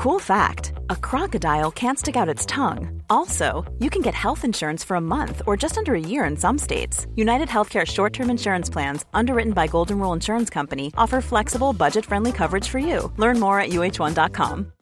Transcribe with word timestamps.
Cool 0.00 0.18
fact 0.18 0.72
a 0.88 0.96
crocodile 0.96 1.70
can't 1.70 1.98
stick 1.98 2.16
out 2.16 2.34
its 2.34 2.46
tongue. 2.46 3.02
Also, 3.10 3.70
you 3.80 3.90
can 3.90 4.00
get 4.00 4.14
health 4.14 4.46
insurance 4.46 4.82
for 4.82 4.94
a 4.94 5.00
month 5.00 5.42
or 5.46 5.58
just 5.58 5.76
under 5.76 5.94
a 5.94 6.00
year 6.00 6.24
in 6.24 6.38
some 6.38 6.56
states. 6.56 7.06
United 7.16 7.48
Healthcare 7.48 7.86
short 7.86 8.14
term 8.14 8.30
insurance 8.30 8.70
plans, 8.70 9.04
underwritten 9.12 9.52
by 9.52 9.66
Golden 9.66 9.98
Rule 9.98 10.14
Insurance 10.14 10.48
Company, 10.48 10.90
offer 10.96 11.20
flexible, 11.20 11.74
budget 11.74 12.06
friendly 12.06 12.32
coverage 12.32 12.66
for 12.66 12.78
you. 12.78 13.12
Learn 13.18 13.38
more 13.38 13.60
at 13.60 13.68
uh1.com. 13.72 14.72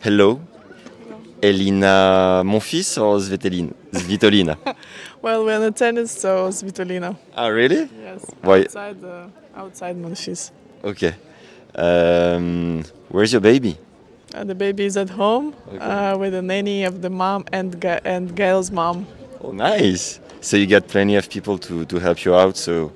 Hello. 0.00 0.38
Elina 1.42 2.42
Monfils 2.44 3.00
or 3.00 3.16
Svetoline? 3.16 3.72
Svitolina? 3.92 4.58
well, 5.22 5.42
we're 5.42 5.56
in 5.56 5.62
the 5.62 5.70
tennis, 5.70 6.12
so 6.12 6.50
Svitolina. 6.50 7.16
Ah, 7.34 7.46
really? 7.46 7.88
Yes. 7.98 8.26
Why? 8.42 8.60
Outside, 8.60 9.02
uh, 9.02 9.28
outside 9.56 9.96
Monfils. 9.96 10.50
Okay. 10.84 11.14
Um, 11.74 12.84
where's 13.08 13.32
your 13.32 13.40
baby? 13.40 13.76
Uh, 14.34 14.44
the 14.44 14.54
baby 14.54 14.84
is 14.84 14.96
at 14.96 15.10
home 15.10 15.54
Okay. 15.68 15.78
uh, 15.78 16.16
with 16.18 16.34
a 16.34 16.42
nanny 16.42 16.84
of 16.84 17.00
the 17.02 17.10
mom 17.10 17.44
and 17.52 17.80
Ga- 17.80 18.00
and 18.04 18.34
Gaël's 18.36 18.70
mom. 18.70 19.06
Oh, 19.40 19.52
nice. 19.52 20.20
So 20.40 20.56
you 20.56 20.66
got 20.66 20.86
plenty 20.88 21.16
of 21.16 21.28
people 21.30 21.58
to, 21.58 21.84
to 21.86 21.98
help 21.98 22.24
you 22.24 22.34
out, 22.34 22.56
so 22.56 22.92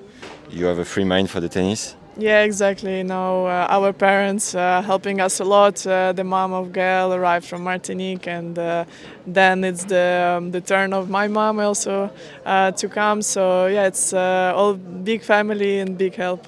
you 0.50 0.66
have 0.66 0.78
a 0.78 0.84
free 0.84 1.04
mind 1.04 1.30
for 1.30 1.40
the 1.40 1.48
tennis? 1.48 1.96
Yeah, 2.18 2.42
exactly. 2.42 2.98
You 2.98 3.04
know, 3.04 3.46
uh, 3.46 3.66
our 3.70 3.92
parents 3.94 4.54
uh, 4.54 4.82
helping 4.82 5.20
us 5.22 5.40
a 5.40 5.44
lot. 5.44 5.86
Uh, 5.86 6.12
the 6.12 6.24
mom 6.24 6.52
of 6.52 6.68
Gaël 6.68 7.16
arrived 7.16 7.46
from 7.46 7.62
Martinique, 7.64 8.26
and 8.26 8.58
uh, 8.58 8.84
then 9.26 9.64
it's 9.64 9.84
the 9.84 10.36
um, 10.36 10.50
the 10.50 10.60
turn 10.60 10.92
of 10.92 11.08
my 11.08 11.26
mom 11.28 11.58
also 11.58 12.10
uh, 12.44 12.70
to 12.72 12.88
come. 12.88 13.22
So 13.22 13.66
yeah, 13.66 13.86
it's 13.86 14.12
uh, 14.12 14.52
all 14.54 14.74
big 14.74 15.22
family 15.22 15.78
and 15.80 15.96
big 15.96 16.14
help. 16.14 16.46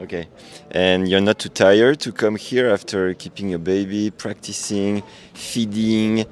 Okay. 0.00 0.26
And 0.72 1.08
you're 1.08 1.20
not 1.20 1.38
too 1.38 1.48
tired 1.48 2.00
to 2.00 2.12
come 2.12 2.36
here 2.36 2.68
after 2.68 3.14
keeping 3.14 3.54
a 3.54 3.58
baby, 3.58 4.10
practicing, 4.10 5.02
feeding? 5.34 6.26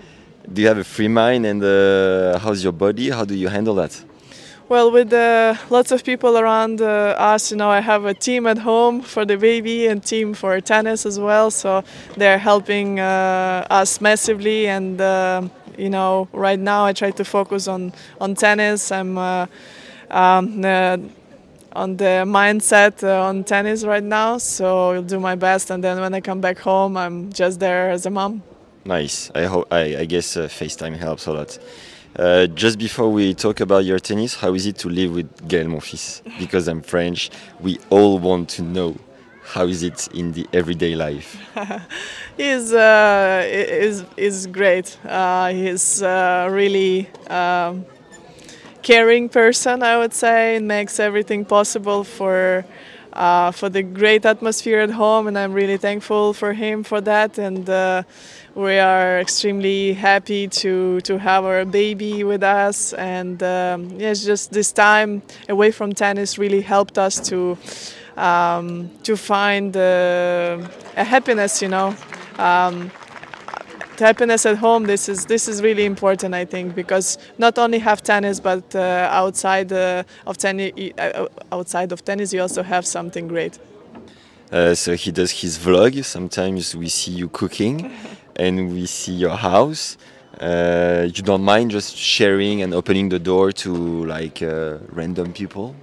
Do 0.52 0.62
you 0.62 0.68
have 0.68 0.78
a 0.78 0.84
free 0.84 1.08
mind 1.08 1.46
and 1.46 1.62
uh, 1.62 2.38
how's 2.40 2.64
your 2.64 2.72
body? 2.72 3.10
How 3.10 3.24
do 3.24 3.34
you 3.34 3.48
handle 3.48 3.76
that? 3.76 4.04
Well, 4.68 4.90
with 4.90 5.12
uh, 5.12 5.54
lots 5.70 5.92
of 5.92 6.02
people 6.02 6.38
around 6.38 6.80
uh, 6.80 7.14
us, 7.18 7.50
you 7.50 7.56
know, 7.56 7.68
I 7.68 7.80
have 7.80 8.04
a 8.04 8.14
team 8.14 8.46
at 8.46 8.58
home 8.58 9.02
for 9.02 9.24
the 9.24 9.36
baby 9.36 9.86
and 9.86 10.02
team 10.02 10.34
for 10.34 10.60
tennis 10.60 11.06
as 11.06 11.20
well. 11.20 11.50
So 11.50 11.84
they're 12.16 12.38
helping 12.38 12.98
uh, 12.98 13.66
us 13.70 14.00
massively. 14.00 14.66
And 14.66 15.00
uh, 15.00 15.42
you 15.76 15.90
know, 15.90 16.28
right 16.32 16.58
now 16.58 16.84
I 16.84 16.92
try 16.94 17.10
to 17.12 17.24
focus 17.24 17.68
on 17.68 17.92
on 18.20 18.34
tennis. 18.34 18.90
I'm 18.90 19.18
uh, 19.18 19.46
um, 20.10 20.64
uh, 20.64 20.96
on 21.74 21.96
the 21.96 22.24
mindset 22.26 23.02
uh, 23.02 23.28
on 23.28 23.44
tennis 23.44 23.84
right 23.84 24.02
now. 24.02 24.38
So 24.38 24.92
I'll 24.92 25.02
do 25.02 25.20
my 25.20 25.34
best. 25.34 25.70
And 25.70 25.82
then 25.82 26.00
when 26.00 26.14
I 26.14 26.20
come 26.20 26.40
back 26.40 26.58
home, 26.58 26.96
I'm 26.96 27.32
just 27.32 27.60
there 27.60 27.90
as 27.90 28.06
a 28.06 28.10
mom. 28.10 28.42
Nice. 28.84 29.30
I 29.34 29.44
hope. 29.44 29.68
I, 29.72 29.96
I 29.98 30.04
guess 30.04 30.36
uh, 30.36 30.48
FaceTime 30.48 30.96
helps 30.96 31.26
a 31.26 31.32
lot. 31.32 31.58
Uh, 32.18 32.46
just 32.48 32.78
before 32.78 33.10
we 33.10 33.32
talk 33.34 33.60
about 33.60 33.84
your 33.84 33.98
tennis, 33.98 34.34
how 34.34 34.52
is 34.54 34.66
it 34.66 34.76
to 34.76 34.88
live 34.88 35.14
with 35.14 35.48
Gaël 35.48 35.66
Monfils? 35.66 36.20
Because 36.38 36.68
I'm 36.68 36.82
French, 36.82 37.30
we 37.60 37.78
all 37.88 38.18
want 38.18 38.50
to 38.50 38.62
know 38.62 38.96
how 39.42 39.64
is 39.66 39.82
it 39.82 40.08
in 40.14 40.32
the 40.32 40.46
everyday 40.52 40.94
life. 40.94 41.36
He's 42.36 42.72
uh, 42.72 43.42
is 43.46 44.04
is 44.16 44.46
great. 44.46 44.98
Uh, 45.04 45.48
he's 45.52 46.02
uh, 46.02 46.48
really 46.50 47.08
um, 47.28 47.84
caring 48.82 49.28
person. 49.28 49.82
I 49.82 49.98
would 49.98 50.14
say 50.14 50.56
and 50.56 50.66
makes 50.68 50.98
everything 51.00 51.44
possible 51.44 52.04
for. 52.04 52.64
Uh, 53.14 53.50
for 53.50 53.68
the 53.68 53.82
great 53.82 54.24
atmosphere 54.24 54.80
at 54.80 54.88
home, 54.88 55.26
and 55.26 55.36
I'm 55.36 55.52
really 55.52 55.76
thankful 55.76 56.32
for 56.32 56.54
him 56.54 56.82
for 56.82 56.98
that. 57.02 57.36
And 57.36 57.68
uh, 57.68 58.04
we 58.54 58.78
are 58.78 59.20
extremely 59.20 59.92
happy 59.92 60.48
to 60.48 61.00
to 61.02 61.18
have 61.18 61.44
our 61.44 61.64
baby 61.66 62.24
with 62.24 62.42
us. 62.42 62.92
And 62.94 63.42
um, 63.42 63.90
yeah, 63.98 64.10
it's 64.10 64.24
just 64.24 64.52
this 64.52 64.72
time 64.72 65.22
away 65.48 65.72
from 65.72 65.92
tennis 65.92 66.38
really 66.38 66.62
helped 66.62 66.96
us 66.96 67.20
to 67.28 67.58
um, 68.16 68.90
to 69.02 69.16
find 69.16 69.76
uh, 69.76 70.58
a 70.96 71.04
happiness. 71.04 71.62
You 71.62 71.68
know, 71.68 71.94
um, 72.38 72.90
happiness 74.02 74.44
at 74.46 74.56
home. 74.58 74.86
This 74.86 75.08
is 75.08 75.26
this 75.26 75.48
is 75.48 75.62
really 75.62 75.84
important, 75.84 76.34
I 76.34 76.44
think, 76.44 76.74
because 76.74 77.18
not 77.38 77.58
only 77.58 77.78
have 77.78 78.02
tennis, 78.02 78.40
but 78.40 78.64
uh, 78.74 79.22
outside 79.22 79.72
uh, 79.72 80.26
of 80.26 80.36
tennis, 80.36 80.72
uh, 80.98 81.26
outside 81.50 81.92
of 81.92 82.04
tennis, 82.04 82.32
you 82.32 82.42
also 82.42 82.62
have 82.62 82.84
something 82.84 83.28
great. 83.28 83.58
Uh, 84.52 84.74
so 84.74 84.94
he 84.94 85.10
does 85.10 85.30
his 85.30 85.58
vlog. 85.58 86.04
Sometimes 86.04 86.76
we 86.76 86.88
see 86.88 87.12
you 87.12 87.28
cooking 87.28 87.90
and 88.36 88.72
we 88.74 88.86
see 88.86 89.12
your 89.12 89.36
house. 89.36 89.96
Uh, 90.38 91.06
you 91.14 91.22
don't 91.22 91.42
mind 91.42 91.70
just 91.70 91.96
sharing 91.96 92.62
and 92.62 92.74
opening 92.74 93.08
the 93.08 93.18
door 93.18 93.52
to 93.52 93.72
like 94.04 94.42
uh, 94.42 94.78
random 94.90 95.32
people? 95.32 95.74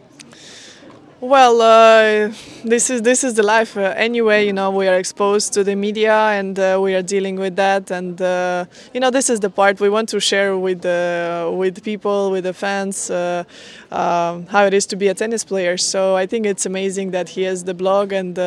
Well, 1.21 1.59
uh, 1.61 2.33
this 2.63 2.89
is 2.89 3.01
this 3.01 3.25
is 3.25 3.33
the 3.33 3.43
life. 3.43 3.75
Uh, 3.75 3.93
anyway, 3.97 4.45
you 4.45 4.53
know, 4.53 4.71
we 4.71 4.87
are 4.87 4.95
exposed 4.95 5.51
to 5.53 5.65
the 5.65 5.75
media, 5.75 6.13
and 6.13 6.57
uh, 6.57 6.79
we 6.81 6.95
are 6.95 7.01
dealing 7.01 7.35
with 7.35 7.57
that. 7.57 7.91
And 7.91 8.21
uh, 8.21 8.63
you 8.93 9.01
know, 9.01 9.11
this 9.11 9.29
is 9.29 9.41
the 9.41 9.49
part 9.49 9.81
we 9.81 9.89
want 9.89 10.07
to 10.09 10.21
share 10.21 10.57
with 10.57 10.85
uh, 10.85 11.51
with 11.53 11.83
people, 11.83 12.31
with 12.31 12.45
the 12.45 12.53
fans, 12.53 13.11
uh, 13.11 13.43
um, 13.91 14.45
how 14.47 14.63
it 14.65 14.73
is 14.73 14.85
to 14.87 14.95
be 14.95 15.09
a 15.09 15.13
tennis 15.13 15.43
player. 15.43 15.75
So 15.75 16.15
I 16.15 16.25
think 16.25 16.45
it's 16.45 16.65
amazing 16.65 17.11
that 17.11 17.27
he 17.27 17.41
has 17.43 17.65
the 17.65 17.73
blog, 17.73 18.13
and 18.13 18.39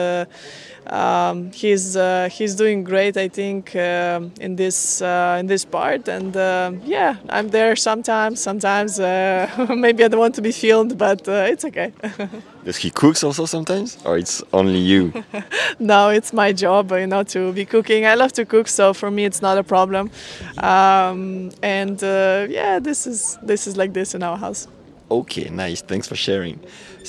um, 0.86 1.52
he's 1.52 1.96
uh, 1.96 2.28
he's 2.30 2.54
doing 2.54 2.84
great. 2.84 3.16
I 3.16 3.28
think 3.28 3.74
um 3.76 4.32
in 4.40 4.56
this 4.56 5.00
uh, 5.02 5.36
in 5.40 5.46
this 5.46 5.64
part, 5.64 6.08
and 6.08 6.36
uh, 6.36 6.72
yeah, 6.84 7.16
I'm 7.28 7.48
there 7.48 7.76
sometimes. 7.76 8.40
Sometimes 8.40 8.98
uh, 8.98 9.48
maybe 9.76 10.04
I 10.04 10.08
don't 10.08 10.20
want 10.20 10.34
to 10.36 10.42
be 10.42 10.52
filmed, 10.52 10.98
but 10.98 11.26
uh, 11.28 11.52
it's 11.52 11.64
okay. 11.64 11.92
Does 12.64 12.76
he 12.76 12.90
cooks 12.90 13.24
also 13.24 13.44
sometimes, 13.44 13.98
or 14.04 14.16
it's 14.18 14.42
only 14.52 14.78
you? 14.78 15.12
no, 15.80 16.10
it's 16.10 16.32
my 16.32 16.52
job, 16.52 16.92
you 16.92 17.06
know, 17.08 17.24
to 17.24 17.52
be 17.52 17.64
cooking. 17.64 18.06
I 18.06 18.14
love 18.14 18.32
to 18.34 18.44
cook, 18.44 18.68
so 18.68 18.94
for 18.94 19.10
me, 19.10 19.24
it's 19.24 19.42
not 19.42 19.58
a 19.58 19.64
problem. 19.64 20.10
Um, 20.58 21.50
and 21.62 22.02
uh, 22.04 22.46
yeah, 22.48 22.78
this 22.78 23.06
is 23.06 23.38
this 23.42 23.66
is 23.66 23.76
like 23.76 23.92
this 23.92 24.14
in 24.14 24.22
our 24.22 24.36
house. 24.36 24.68
Okay, 25.10 25.50
nice. 25.50 25.82
Thanks 25.82 26.06
for 26.08 26.16
sharing. 26.16 26.58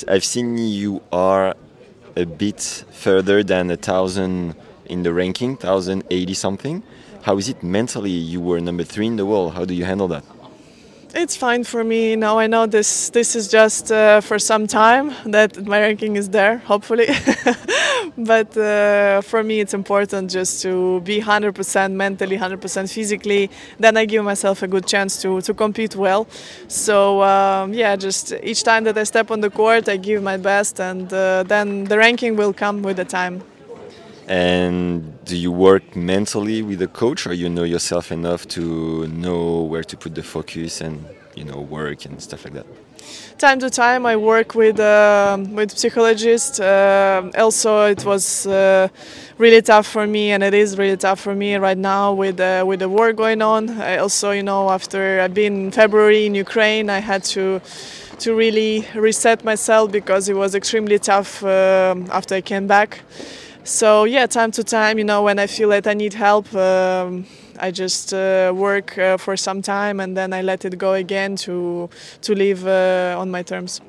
I've 0.07 0.25
seen 0.25 0.57
you 0.57 1.01
are 1.11 1.55
a 2.15 2.25
bit 2.25 2.85
further 2.91 3.43
than 3.43 3.71
a 3.71 3.77
thousand 3.77 4.55
in 4.85 5.03
the 5.03 5.13
ranking, 5.13 5.57
thousand 5.57 6.03
eighty 6.09 6.33
something. 6.33 6.83
How 7.23 7.37
is 7.37 7.49
it 7.49 7.63
mentally? 7.63 8.11
You 8.11 8.41
were 8.41 8.59
number 8.59 8.83
three 8.83 9.07
in 9.07 9.15
the 9.15 9.25
world. 9.25 9.53
How 9.53 9.65
do 9.65 9.73
you 9.73 9.85
handle 9.85 10.07
that? 10.09 10.23
It's 11.15 11.35
fine 11.35 11.63
for 11.63 11.83
me. 11.83 12.15
Now 12.15 12.39
I 12.39 12.47
know 12.47 12.65
this. 12.65 13.11
This 13.11 13.35
is 13.35 13.47
just 13.47 13.91
uh, 13.91 14.19
for 14.19 14.39
some 14.39 14.65
time 14.65 15.13
that 15.25 15.63
my 15.63 15.79
ranking 15.79 16.15
is 16.15 16.29
there, 16.29 16.57
hopefully. 16.57 17.05
but 18.17 18.57
uh, 18.57 19.21
for 19.21 19.43
me, 19.43 19.59
it's 19.59 19.75
important 19.75 20.31
just 20.31 20.63
to 20.63 21.01
be 21.01 21.21
100% 21.21 21.91
mentally, 21.93 22.35
100% 22.35 22.91
physically. 22.91 23.51
Then 23.77 23.95
I 23.95 24.05
give 24.05 24.23
myself 24.25 24.63
a 24.63 24.67
good 24.67 24.87
chance 24.87 25.21
to 25.21 25.39
to 25.41 25.53
compete 25.53 25.95
well. 25.95 26.25
So 26.67 27.21
um, 27.21 27.75
yeah, 27.75 27.95
just 27.95 28.33
each 28.41 28.63
time 28.63 28.83
that 28.85 28.97
I 28.97 29.03
step 29.03 29.29
on 29.29 29.41
the 29.41 29.51
court, 29.51 29.87
I 29.87 29.97
give 29.97 30.23
my 30.23 30.37
best, 30.37 30.79
and 30.79 31.13
uh, 31.13 31.43
then 31.43 31.83
the 31.83 31.97
ranking 31.97 32.35
will 32.35 32.53
come 32.53 32.81
with 32.81 32.97
the 32.97 33.05
time. 33.05 33.43
And 34.27 35.23
do 35.25 35.35
you 35.35 35.51
work 35.51 35.95
mentally 35.95 36.61
with 36.61 36.81
a 36.81 36.87
coach, 36.87 37.27
or 37.27 37.33
you 37.33 37.49
know 37.49 37.63
yourself 37.63 38.11
enough 38.11 38.47
to 38.49 39.07
know 39.07 39.61
where 39.61 39.83
to 39.83 39.97
put 39.97 40.15
the 40.15 40.23
focus 40.23 40.81
and 40.81 41.05
you 41.35 41.43
know 41.43 41.59
work 41.59 42.05
and 42.05 42.21
stuff 42.21 42.45
like 42.45 42.53
that? 42.53 42.65
time 43.37 43.59
to 43.59 43.69
time 43.69 44.05
I 44.05 44.15
work 44.15 44.55
with 44.55 44.79
uh, 44.79 45.37
with 45.51 45.77
psychologists. 45.77 46.59
Uh, 46.59 47.29
also, 47.37 47.85
it 47.85 48.05
was 48.05 48.47
uh, 48.47 48.87
really 49.37 49.61
tough 49.61 49.87
for 49.87 50.07
me, 50.07 50.31
and 50.31 50.43
it 50.43 50.53
is 50.53 50.77
really 50.77 50.97
tough 50.97 51.19
for 51.19 51.35
me 51.35 51.55
right 51.55 51.77
now 51.77 52.13
with 52.13 52.39
uh, 52.39 52.63
with 52.65 52.79
the 52.79 52.89
war 52.89 53.13
going 53.13 53.41
on. 53.41 53.69
I 53.69 53.97
also, 53.97 54.31
you 54.31 54.43
know, 54.43 54.69
after 54.69 55.19
I've 55.19 55.33
been 55.33 55.65
in 55.65 55.71
February 55.71 56.25
in 56.25 56.35
Ukraine, 56.35 56.89
I 56.89 56.99
had 56.99 57.23
to 57.35 57.61
to 58.19 58.35
really 58.35 58.87
reset 58.95 59.43
myself 59.43 59.91
because 59.91 60.29
it 60.29 60.35
was 60.35 60.55
extremely 60.55 60.99
tough 60.99 61.43
um 61.43 62.07
after 62.11 62.35
I 62.35 62.41
came 62.41 62.67
back. 62.67 63.01
So 63.65 64.03
yeah, 64.03 64.25
time 64.25 64.51
to 64.51 64.63
time, 64.63 64.97
you 64.97 65.05
know, 65.05 65.23
when 65.23 65.39
I 65.39 65.47
feel 65.47 65.69
that 65.69 65.87
I 65.87 65.93
need 65.93 66.13
help. 66.13 66.53
Um, 66.53 67.25
I 67.59 67.71
just 67.71 68.13
uh, 68.13 68.51
work 68.53 68.97
uh, 68.97 69.17
for 69.17 69.37
some 69.37 69.61
time 69.61 70.01
and 70.01 70.17
then 70.17 70.33
I 70.33 70.41
let 70.41 70.65
it 70.65 70.77
go 70.77 70.93
again 70.93 71.37
to 71.37 71.89
to 72.21 72.35
live 72.35 72.67
uh, 72.67 73.15
on 73.17 73.31
my 73.31 73.41
terms. 73.43 73.79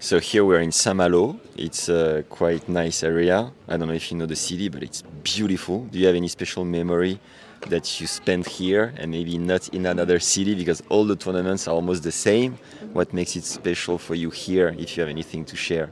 So 0.00 0.18
here 0.18 0.44
we're 0.44 0.60
in 0.60 0.72
Saint-Malo. 0.72 1.38
It's 1.56 1.88
a 1.88 2.24
quite 2.28 2.68
nice 2.68 3.02
area. 3.02 3.52
I 3.68 3.76
don't 3.76 3.88
know 3.88 3.94
if 3.94 4.10
you 4.10 4.18
know 4.18 4.26
the 4.26 4.36
city, 4.36 4.68
but 4.68 4.82
it's 4.82 5.02
beautiful. 5.22 5.84
Do 5.90 5.98
you 5.98 6.06
have 6.06 6.16
any 6.16 6.28
special 6.28 6.64
memory 6.64 7.20
that 7.68 8.00
you 8.00 8.06
spent 8.06 8.46
here 8.48 8.94
and 8.96 9.10
maybe 9.10 9.36
not 9.36 9.68
in 9.68 9.86
another 9.86 10.18
city 10.18 10.54
because 10.54 10.82
all 10.88 11.04
the 11.04 11.16
tournaments 11.16 11.68
are 11.68 11.74
almost 11.74 12.02
the 12.02 12.12
same? 12.12 12.58
What 12.92 13.12
makes 13.12 13.36
it 13.36 13.44
special 13.44 13.98
for 13.98 14.14
you 14.14 14.30
here 14.30 14.74
if 14.78 14.96
you 14.96 15.02
have 15.02 15.10
anything 15.10 15.44
to 15.46 15.56
share? 15.56 15.90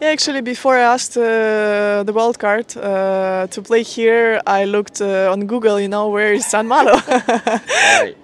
Yeah, 0.00 0.08
actually, 0.08 0.40
before 0.40 0.76
I 0.76 0.80
asked 0.94 1.16
uh, 1.16 2.02
the 2.04 2.12
wild 2.12 2.38
card 2.38 2.76
uh, 2.76 3.46
to 3.48 3.62
play 3.62 3.82
here, 3.82 4.40
I 4.46 4.64
looked 4.64 5.00
uh, 5.00 5.30
on 5.30 5.46
Google. 5.46 5.78
You 5.80 5.88
know, 5.88 6.08
where 6.08 6.32
is 6.32 6.46
Saint-Malo? 6.46 6.98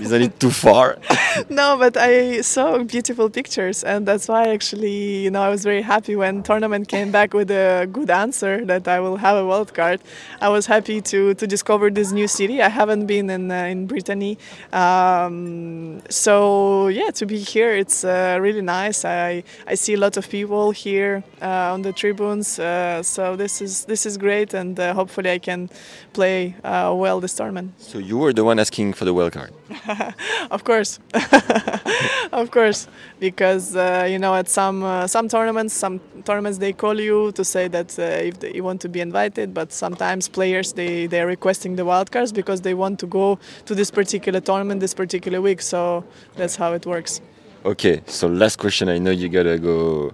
Isn't 0.00 0.22
it 0.22 0.40
too 0.40 0.50
far? 0.50 0.98
no, 1.48 1.76
but 1.78 1.96
I 1.96 2.40
saw 2.40 2.82
beautiful 2.82 3.30
pictures, 3.30 3.84
and 3.84 4.06
that's 4.06 4.28
why 4.28 4.48
actually, 4.48 5.24
you 5.24 5.30
know, 5.30 5.42
I 5.42 5.48
was 5.48 5.64
very 5.64 5.82
happy 5.82 6.16
when 6.16 6.42
tournament 6.42 6.88
came 6.88 7.10
back 7.10 7.34
with 7.34 7.50
a 7.50 7.88
good 7.90 8.10
answer 8.10 8.64
that 8.64 8.88
I 8.88 9.00
will 9.00 9.16
have 9.16 9.36
a 9.36 9.44
wild 9.44 9.74
card. 9.74 10.00
I 10.40 10.48
was 10.48 10.66
happy 10.66 11.00
to 11.02 11.34
to 11.34 11.46
discover 11.46 11.90
this 11.90 12.12
new 12.12 12.28
city. 12.28 12.62
I 12.62 12.68
haven't 12.68 13.06
been 13.06 13.30
in 13.30 13.50
uh, 13.50 13.72
in 13.72 13.86
Brittany, 13.86 14.38
um, 14.72 16.00
so 16.08 16.88
yeah, 16.88 17.10
to 17.10 17.26
be 17.26 17.38
here, 17.38 17.72
it's 17.72 18.04
uh, 18.04 18.38
really 18.40 18.62
nice. 18.62 19.04
I 19.04 19.42
I 19.66 19.74
see 19.74 19.94
a 19.94 19.98
lot 19.98 20.16
of 20.16 20.28
people 20.28 20.70
here 20.70 21.22
uh, 21.42 21.74
on 21.74 21.82
the 21.82 21.92
tribunes, 21.92 22.58
uh, 22.58 23.02
so 23.02 23.36
this 23.36 23.60
is 23.60 23.84
this 23.84 24.06
is 24.06 24.16
great, 24.18 24.54
and 24.54 24.78
uh, 24.78 24.94
hopefully 24.94 25.30
I 25.30 25.38
can 25.38 25.70
play 26.12 26.54
uh, 26.64 26.94
well 26.96 27.20
this 27.20 27.34
tournament. 27.34 27.74
So 27.78 27.98
you 27.98 28.18
were 28.18 28.32
the 28.32 28.44
one 28.44 28.58
asking 28.58 28.94
for 28.96 29.04
the 29.04 29.14
wild 29.14 29.32
card. 29.32 29.52
of 30.50 30.64
course, 30.64 30.98
of 32.32 32.50
course, 32.50 32.88
because 33.20 33.76
uh, 33.76 34.06
you 34.08 34.18
know 34.18 34.34
at 34.34 34.48
some 34.48 34.82
uh, 34.82 35.06
some 35.06 35.28
tournaments, 35.28 35.74
some 35.74 36.00
tournaments 36.24 36.58
they 36.58 36.72
call 36.72 36.98
you 36.98 37.30
to 37.32 37.44
say 37.44 37.68
that 37.68 37.98
uh, 37.98 38.02
if 38.02 38.40
they, 38.40 38.54
you 38.54 38.64
want 38.64 38.80
to 38.80 38.88
be 38.88 39.00
invited, 39.00 39.52
but 39.52 39.72
sometimes 39.72 40.28
players 40.28 40.72
they 40.72 41.06
they 41.06 41.20
are 41.20 41.26
requesting 41.26 41.76
the 41.76 41.84
wildcards 41.84 42.32
because 42.32 42.62
they 42.62 42.74
want 42.74 42.98
to 42.98 43.06
go 43.06 43.38
to 43.66 43.74
this 43.74 43.90
particular 43.90 44.40
tournament 44.40 44.80
this 44.80 44.94
particular 44.94 45.40
week. 45.40 45.60
So 45.62 46.04
that's 46.36 46.56
how 46.56 46.72
it 46.72 46.86
works. 46.86 47.20
Okay, 47.64 48.02
so 48.06 48.28
last 48.28 48.56
question. 48.56 48.88
I 48.88 48.98
know 48.98 49.10
you 49.10 49.28
gotta 49.28 49.58
go 49.58 50.12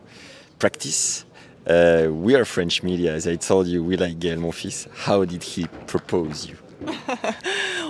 practice. 0.59 1.25
Uh, 1.67 2.09
we 2.11 2.35
are 2.35 2.45
French 2.45 2.83
media, 2.83 3.13
as 3.15 3.29
I 3.29 3.37
told 3.37 3.69
you. 3.69 3.85
We 3.85 3.97
like 3.97 4.19
Gael 4.19 4.39
Monfils. 4.39 4.89
How 5.07 5.25
did 5.25 5.43
he 5.43 5.67
propose 5.87 6.49
you? 6.49 6.57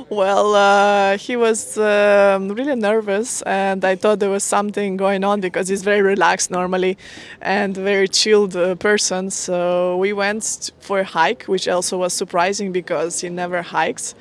Well, 0.09 0.55
uh, 0.55 1.17
he 1.19 1.37
was 1.37 1.79
um, 1.79 2.49
really 2.49 2.75
nervous, 2.75 3.43
and 3.43 3.85
I 3.85 3.95
thought 3.97 4.19
there 4.21 4.31
was 4.31 4.45
something 4.45 4.97
going 4.97 5.25
on 5.25 5.41
because 5.41 5.69
he's 5.69 5.83
very 5.83 6.03
relaxed 6.03 6.51
normally 6.51 6.99
and 7.41 7.77
very 7.77 8.09
chilled 8.09 8.57
uh, 8.57 8.75
person. 8.77 9.31
So 9.31 9.97
we 9.97 10.13
went 10.13 10.71
for 10.81 11.01
a 11.01 11.05
hike, 11.05 11.45
which 11.45 11.69
also 11.69 11.99
was 11.99 12.13
surprising 12.13 12.73
because 12.73 13.21
he 13.21 13.29
never 13.29 13.63
hikes. 13.63 14.15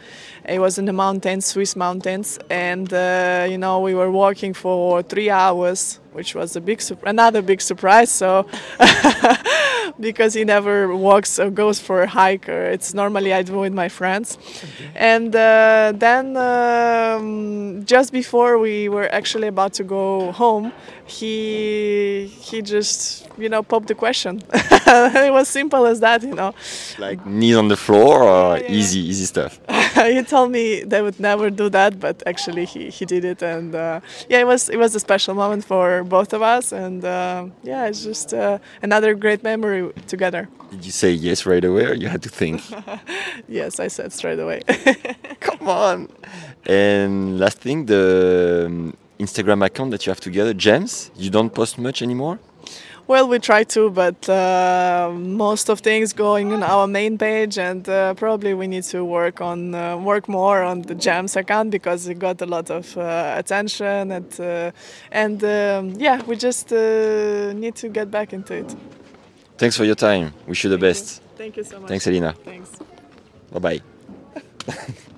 It 0.45 0.59
was 0.59 0.77
in 0.77 0.85
the 0.85 0.93
mountains, 0.93 1.45
Swiss 1.45 1.75
mountains, 1.75 2.39
and 2.49 2.91
uh, 2.93 3.47
you 3.49 3.57
know 3.57 3.79
we 3.79 3.93
were 3.93 4.11
walking 4.11 4.53
for 4.53 5.03
three 5.03 5.29
hours, 5.29 5.99
which 6.13 6.35
was 6.35 6.55
a 6.55 6.61
big 6.61 6.81
another 7.05 7.41
big 7.41 7.61
surprise. 7.61 8.09
So 8.11 8.45
because 9.99 10.33
he 10.33 10.43
never 10.43 10.95
walks 10.95 11.39
or 11.39 11.49
goes 11.49 11.79
for 11.79 12.01
a 12.03 12.07
hike, 12.07 12.47
or 12.49 12.63
it's 12.63 12.93
normally 12.93 13.33
I 13.33 13.41
do 13.43 13.59
with 13.59 13.73
my 13.73 13.89
friends, 13.89 14.37
and 14.95 15.35
uh, 15.35 15.93
then 15.95 16.37
um, 16.37 17.85
just 17.85 18.11
before 18.11 18.57
we 18.57 18.89
were 18.89 19.09
actually 19.13 19.47
about 19.47 19.73
to 19.73 19.83
go 19.83 20.31
home, 20.31 20.71
he 21.05 22.27
he 22.41 22.61
just 22.61 23.27
you 23.37 23.49
know 23.49 23.63
popped 23.63 23.87
the 23.87 23.95
question. 23.95 24.41
it 24.53 25.33
was 25.33 25.47
simple 25.47 25.85
as 25.85 25.99
that, 25.99 26.23
you 26.23 26.35
know. 26.35 26.53
Like 26.97 27.25
knees 27.25 27.55
on 27.55 27.67
the 27.67 27.77
floor 27.77 28.23
or 28.23 28.57
yeah, 28.57 28.63
yeah. 28.63 28.71
easy 28.71 28.99
easy 28.99 29.25
stuff. 29.25 29.59
he 29.95 30.23
told 30.23 30.51
me 30.51 30.83
they 30.83 31.01
would 31.01 31.19
never 31.19 31.49
do 31.49 31.69
that, 31.69 31.99
but 31.99 32.21
actually 32.25 32.65
he, 32.65 32.89
he 32.89 33.05
did 33.05 33.25
it, 33.25 33.41
and 33.41 33.75
uh, 33.75 33.99
yeah, 34.29 34.39
it 34.39 34.47
was 34.47 34.69
it 34.69 34.77
was 34.77 34.95
a 34.95 34.99
special 34.99 35.33
moment 35.35 35.65
for 35.65 36.03
both 36.03 36.33
of 36.33 36.41
us, 36.41 36.71
and 36.71 37.03
uh, 37.03 37.45
yeah, 37.63 37.87
it's 37.87 38.03
just 38.03 38.33
uh, 38.33 38.59
another 38.81 39.13
great 39.15 39.43
memory 39.43 39.80
together. 40.07 40.47
Did 40.71 40.85
you 40.85 40.91
say 40.91 41.11
yes 41.11 41.45
right 41.45 41.65
away, 41.71 41.85
or 41.85 41.93
you 41.93 42.07
had 42.07 42.21
to 42.23 42.29
think? 42.29 42.61
yes, 43.47 43.79
I 43.79 43.87
said 43.89 44.13
straight 44.13 44.39
away. 44.39 44.61
Come 45.39 45.67
on. 45.67 46.07
And 46.65 47.39
last 47.39 47.57
thing, 47.59 47.85
the 47.85 48.05
um, 48.67 48.93
Instagram 49.19 49.65
account 49.65 49.91
that 49.91 50.05
you 50.05 50.11
have 50.11 50.19
together, 50.19 50.53
Gems. 50.53 51.11
You 51.15 51.29
don't 51.29 51.53
post 51.53 51.77
much 51.77 52.01
anymore. 52.01 52.39
Well, 53.07 53.27
we 53.27 53.39
try 53.39 53.63
to, 53.65 53.89
but 53.89 54.29
uh, 54.29 55.11
most 55.13 55.69
of 55.69 55.81
things 55.81 56.13
going 56.13 56.53
on 56.53 56.63
our 56.63 56.87
main 56.87 57.17
page, 57.17 57.57
and 57.57 57.87
uh, 57.89 58.13
probably 58.13 58.53
we 58.53 58.67
need 58.67 58.83
to 58.85 59.03
work 59.03 59.41
on 59.41 59.75
uh, 59.75 59.97
work 59.97 60.29
more 60.29 60.63
on 60.63 60.83
the 60.83 60.95
Gems 60.95 61.35
account 61.35 61.71
because 61.71 62.07
it 62.07 62.19
got 62.19 62.41
a 62.41 62.45
lot 62.45 62.69
of 62.69 62.95
uh, 62.97 63.35
attention, 63.37 64.11
and 64.11 64.39
uh, 64.39 64.71
and 65.11 65.43
um, 65.43 65.89
yeah, 65.97 66.21
we 66.25 66.37
just 66.37 66.71
uh, 66.71 67.51
need 67.53 67.75
to 67.75 67.89
get 67.89 68.09
back 68.11 68.31
into 68.31 68.53
it. 68.53 68.75
Thanks 69.61 69.77
for 69.77 69.85
your 69.85 69.93
time. 69.93 70.33
Wish 70.47 70.63
you 70.63 70.71
the 70.71 70.75
Thank 70.75 70.81
best. 70.81 71.21
You. 71.21 71.37
Thank 71.37 71.57
you 71.57 71.63
so 71.63 71.79
much. 71.79 71.89
Thanks, 71.89 72.07
Elina. 72.07 72.33
Thanks. 72.43 72.71
Bye 73.51 73.59
bye. 73.59 73.81